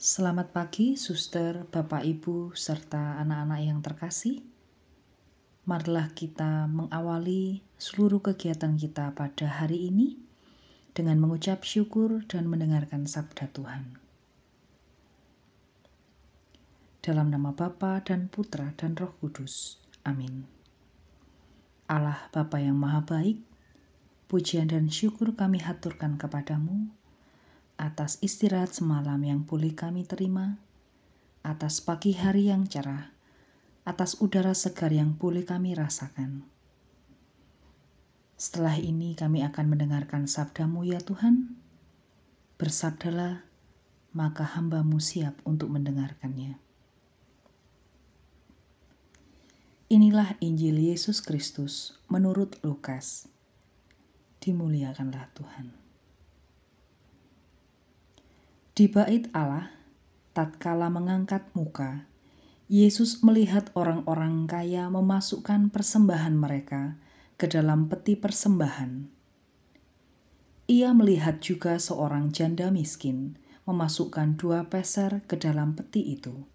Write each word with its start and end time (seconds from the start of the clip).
Selamat 0.00 0.48
pagi, 0.56 0.96
suster, 0.96 1.68
bapak, 1.68 2.08
ibu, 2.08 2.56
serta 2.56 3.20
anak-anak 3.20 3.60
yang 3.60 3.84
terkasih. 3.84 4.40
Marilah 5.68 6.08
kita 6.16 6.64
mengawali 6.72 7.60
seluruh 7.76 8.24
kegiatan 8.24 8.80
kita 8.80 9.12
pada 9.12 9.60
hari 9.60 9.92
ini 9.92 10.16
dengan 10.96 11.20
mengucap 11.20 11.68
syukur 11.68 12.24
dan 12.32 12.48
mendengarkan 12.48 13.04
sabda 13.04 13.52
Tuhan. 13.52 14.00
Dalam 17.04 17.28
nama 17.28 17.52
Bapa 17.52 18.00
dan 18.00 18.32
Putra 18.32 18.72
dan 18.80 18.96
Roh 18.96 19.12
Kudus. 19.20 19.84
Amin. 20.08 20.48
Allah 21.92 22.24
Bapa 22.32 22.56
yang 22.56 22.80
Maha 22.80 23.04
Baik, 23.04 23.44
pujian 24.32 24.72
dan 24.72 24.88
syukur 24.88 25.36
kami 25.36 25.60
haturkan 25.60 26.16
kepadamu 26.16 26.88
atas 27.80 28.20
istirahat 28.20 28.76
semalam 28.76 29.16
yang 29.24 29.40
boleh 29.48 29.72
kami 29.72 30.04
terima, 30.04 30.60
atas 31.40 31.80
pagi 31.80 32.12
hari 32.12 32.52
yang 32.52 32.68
cerah, 32.68 33.08
atas 33.88 34.20
udara 34.20 34.52
segar 34.52 34.92
yang 34.92 35.16
boleh 35.16 35.48
kami 35.48 35.72
rasakan. 35.72 36.44
Setelah 38.36 38.76
ini 38.76 39.16
kami 39.16 39.40
akan 39.40 39.72
mendengarkan 39.72 40.28
sabdamu 40.28 40.84
ya 40.84 41.00
Tuhan. 41.00 41.56
Bersabdalah, 42.60 43.48
maka 44.12 44.44
hambamu 44.44 45.00
siap 45.00 45.40
untuk 45.48 45.72
mendengarkannya. 45.72 46.60
Inilah 49.88 50.36
Injil 50.44 50.76
Yesus 50.76 51.24
Kristus 51.24 51.96
menurut 52.12 52.60
Lukas. 52.60 53.32
Dimuliakanlah 54.44 55.32
Tuhan. 55.32 55.79
Di 58.80 58.88
bait 58.88 59.28
Allah, 59.36 59.68
tatkala 60.32 60.88
mengangkat 60.88 61.44
muka, 61.52 62.08
Yesus 62.64 63.20
melihat 63.20 63.68
orang-orang 63.76 64.48
kaya 64.48 64.88
memasukkan 64.88 65.68
persembahan 65.68 66.32
mereka 66.32 66.96
ke 67.36 67.44
dalam 67.44 67.92
peti 67.92 68.16
persembahan. 68.16 69.04
Ia 70.72 70.96
melihat 70.96 71.44
juga 71.44 71.76
seorang 71.76 72.32
janda 72.32 72.72
miskin 72.72 73.36
memasukkan 73.68 74.40
dua 74.40 74.64
peser 74.72 75.28
ke 75.28 75.36
dalam 75.36 75.76
peti 75.76 76.16
itu. 76.16 76.48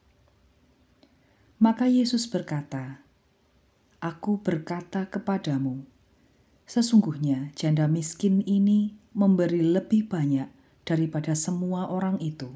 Maka 1.61 1.85
Yesus 1.85 2.25
berkata, 2.25 3.05
"Aku 4.01 4.41
berkata 4.41 5.13
kepadamu, 5.13 5.85
sesungguhnya 6.65 7.53
janda 7.53 7.85
miskin 7.85 8.41
ini 8.49 8.97
memberi 9.13 9.61
lebih 9.61 10.09
banyak 10.09 10.54
daripada 10.86 11.33
semua 11.33 11.89
orang 11.89 12.22
itu, 12.22 12.53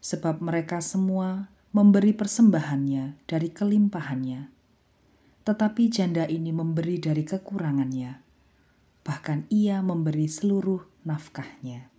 sebab 0.00 0.38
mereka 0.40 0.78
semua 0.78 1.50
memberi 1.74 2.14
persembahannya 2.14 3.18
dari 3.26 3.50
kelimpahannya, 3.50 4.48
tetapi 5.42 5.90
janda 5.90 6.24
ini 6.30 6.54
memberi 6.54 7.02
dari 7.02 7.26
kekurangannya, 7.26 8.22
bahkan 9.02 9.44
ia 9.50 9.82
memberi 9.82 10.30
seluruh 10.30 10.86
nafkahnya. 11.02 11.90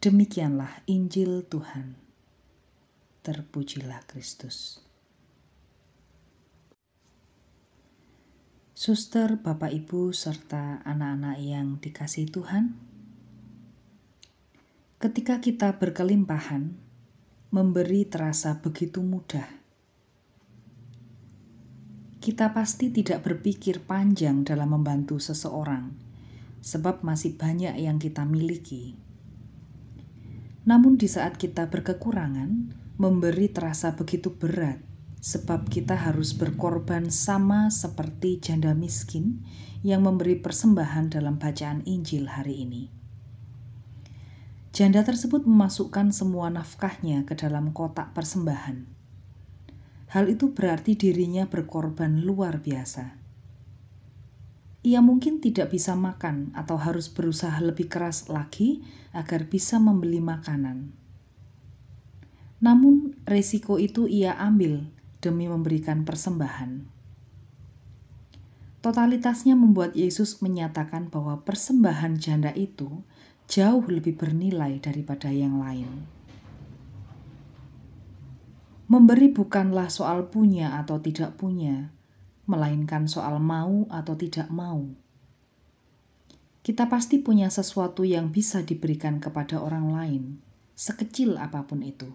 Demikianlah 0.00 0.80
Injil 0.88 1.44
Tuhan. 1.44 1.92
Terpujilah 3.20 4.00
Kristus. 4.08 4.80
Suster, 8.72 9.36
Bapak, 9.36 9.68
Ibu, 9.76 10.16
serta 10.16 10.80
anak-anak 10.88 11.36
yang 11.44 11.76
dikasih 11.84 12.32
Tuhan, 12.32 12.80
Ketika 15.00 15.40
kita 15.40 15.80
berkelimpahan, 15.80 16.76
memberi 17.48 18.04
terasa 18.04 18.60
begitu 18.60 19.00
mudah. 19.00 19.48
Kita 22.20 22.52
pasti 22.52 22.92
tidak 22.92 23.24
berpikir 23.24 23.80
panjang 23.80 24.44
dalam 24.44 24.76
membantu 24.76 25.16
seseorang, 25.16 25.96
sebab 26.60 27.00
masih 27.00 27.32
banyak 27.32 27.80
yang 27.80 27.96
kita 27.96 28.28
miliki. 28.28 29.00
Namun, 30.68 31.00
di 31.00 31.08
saat 31.08 31.40
kita 31.40 31.72
berkekurangan, 31.72 32.76
memberi 33.00 33.48
terasa 33.48 33.96
begitu 33.96 34.36
berat, 34.36 34.84
sebab 35.24 35.72
kita 35.72 35.96
harus 35.96 36.36
berkorban 36.36 37.08
sama 37.08 37.72
seperti 37.72 38.36
janda 38.36 38.76
miskin 38.76 39.48
yang 39.80 40.04
memberi 40.04 40.36
persembahan 40.36 41.08
dalam 41.08 41.40
bacaan 41.40 41.88
Injil 41.88 42.28
hari 42.28 42.68
ini. 42.68 42.99
Janda 44.80 45.04
tersebut 45.04 45.44
memasukkan 45.44 46.08
semua 46.08 46.48
nafkahnya 46.48 47.28
ke 47.28 47.36
dalam 47.36 47.68
kotak 47.76 48.16
persembahan. 48.16 48.88
Hal 50.08 50.32
itu 50.32 50.56
berarti 50.56 50.96
dirinya 50.96 51.44
berkorban 51.44 52.24
luar 52.24 52.64
biasa. 52.64 53.12
Ia 54.80 55.04
mungkin 55.04 55.44
tidak 55.44 55.76
bisa 55.76 55.92
makan 55.92 56.56
atau 56.56 56.80
harus 56.80 57.12
berusaha 57.12 57.60
lebih 57.60 57.92
keras 57.92 58.32
lagi 58.32 58.80
agar 59.12 59.52
bisa 59.52 59.76
membeli 59.76 60.16
makanan. 60.16 60.96
Namun, 62.64 63.20
resiko 63.28 63.76
itu 63.76 64.08
ia 64.08 64.32
ambil 64.40 64.88
demi 65.20 65.44
memberikan 65.44 66.08
persembahan. 66.08 66.88
Totalitasnya 68.80 69.60
membuat 69.60 69.92
Yesus 69.92 70.40
menyatakan 70.40 71.12
bahwa 71.12 71.44
persembahan 71.44 72.16
janda 72.16 72.56
itu 72.56 73.04
jauh 73.50 73.82
lebih 73.90 74.14
bernilai 74.14 74.78
daripada 74.78 75.26
yang 75.26 75.58
lain. 75.58 76.06
Memberi 78.86 79.26
bukanlah 79.34 79.90
soal 79.90 80.30
punya 80.30 80.78
atau 80.78 81.02
tidak 81.02 81.34
punya, 81.34 81.90
melainkan 82.46 83.10
soal 83.10 83.42
mau 83.42 83.90
atau 83.90 84.14
tidak 84.14 84.46
mau. 84.54 84.86
Kita 86.62 86.86
pasti 86.86 87.18
punya 87.18 87.50
sesuatu 87.50 88.06
yang 88.06 88.30
bisa 88.30 88.62
diberikan 88.62 89.18
kepada 89.18 89.58
orang 89.58 89.90
lain, 89.90 90.22
sekecil 90.78 91.34
apa 91.34 91.66
pun 91.66 91.82
itu. 91.82 92.06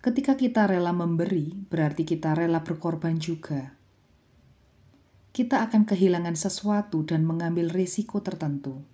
Ketika 0.00 0.40
kita 0.40 0.64
rela 0.72 0.96
memberi, 0.96 1.52
berarti 1.68 2.08
kita 2.08 2.32
rela 2.32 2.64
berkorban 2.64 3.20
juga. 3.20 3.76
Kita 5.36 5.68
akan 5.68 5.84
kehilangan 5.84 6.36
sesuatu 6.36 7.04
dan 7.04 7.28
mengambil 7.28 7.68
risiko 7.68 8.24
tertentu 8.24 8.88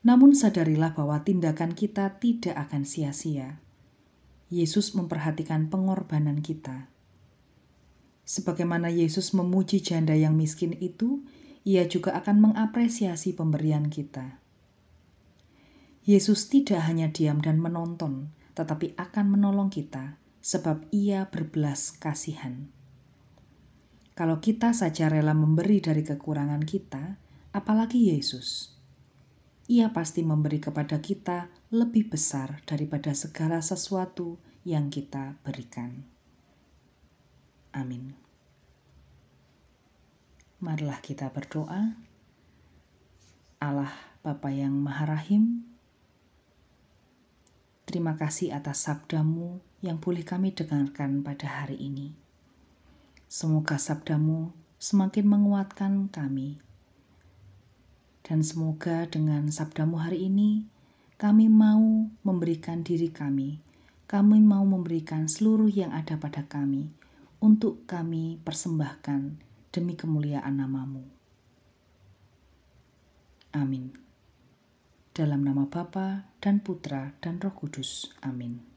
namun 0.00 0.32
sadarilah 0.32 0.96
bahwa 0.96 1.20
tindakan 1.20 1.76
kita 1.76 2.16
tidak 2.16 2.56
akan 2.56 2.88
sia-sia. 2.88 3.60
Yesus 4.48 4.96
memperhatikan 4.96 5.68
pengorbanan 5.68 6.40
kita. 6.40 6.88
Sebagaimana 8.24 8.88
Yesus 8.88 9.36
memuji 9.36 9.84
janda 9.84 10.16
yang 10.16 10.34
miskin 10.34 10.74
itu, 10.80 11.22
ia 11.62 11.84
juga 11.86 12.16
akan 12.16 12.50
mengapresiasi 12.50 13.36
pemberian 13.36 13.92
kita. 13.92 14.40
Yesus 16.08 16.48
tidak 16.48 16.88
hanya 16.88 17.12
diam 17.12 17.44
dan 17.44 17.60
menonton, 17.60 18.32
tetapi 18.56 18.96
akan 18.96 19.36
menolong 19.36 19.68
kita, 19.68 20.16
sebab 20.40 20.88
Ia 20.90 21.28
berbelas 21.28 21.92
kasihan. 21.92 22.72
Kalau 24.16 24.40
kita 24.40 24.72
saja 24.72 25.12
rela 25.12 25.36
memberi 25.36 25.78
dari 25.78 26.00
kekurangan 26.00 26.64
kita, 26.64 27.20
apalagi 27.52 28.10
Yesus 28.16 28.79
ia 29.70 29.94
pasti 29.94 30.26
memberi 30.26 30.58
kepada 30.58 30.98
kita 30.98 31.46
lebih 31.70 32.10
besar 32.10 32.58
daripada 32.66 33.14
segala 33.14 33.62
sesuatu 33.62 34.34
yang 34.66 34.90
kita 34.90 35.38
berikan. 35.46 36.02
Amin. 37.70 38.10
Marilah 40.58 40.98
kita 40.98 41.30
berdoa. 41.30 41.94
Allah 43.62 43.94
Bapa 44.26 44.50
yang 44.50 44.74
Maha 44.74 45.06
Rahim, 45.06 45.62
terima 47.86 48.18
kasih 48.18 48.50
atas 48.50 48.90
sabdamu 48.90 49.62
yang 49.86 50.02
boleh 50.02 50.26
kami 50.26 50.50
dengarkan 50.50 51.22
pada 51.22 51.46
hari 51.46 51.78
ini. 51.78 52.18
Semoga 53.30 53.78
sabdamu 53.78 54.50
semakin 54.82 55.24
menguatkan 55.30 56.10
kami 56.10 56.58
dan 58.30 58.46
semoga 58.46 59.10
dengan 59.10 59.50
sabdamu 59.50 59.98
hari 60.06 60.30
ini, 60.30 60.62
kami 61.18 61.50
mau 61.50 62.06
memberikan 62.22 62.86
diri 62.86 63.10
kami, 63.10 63.58
kami 64.06 64.38
mau 64.38 64.62
memberikan 64.62 65.26
seluruh 65.26 65.66
yang 65.66 65.90
ada 65.90 66.14
pada 66.14 66.46
kami, 66.46 66.94
untuk 67.42 67.90
kami 67.90 68.38
persembahkan 68.46 69.34
demi 69.74 69.98
kemuliaan 69.98 70.62
namamu. 70.62 71.02
Amin. 73.50 73.98
Dalam 75.10 75.42
nama 75.42 75.66
Bapa 75.66 76.30
dan 76.38 76.62
Putra 76.62 77.10
dan 77.18 77.42
Roh 77.42 77.50
Kudus. 77.50 78.14
Amin. 78.22 78.69